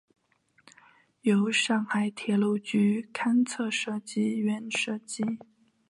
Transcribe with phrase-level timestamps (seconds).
[1.21, 5.23] 由上海铁路局勘测设计院设计。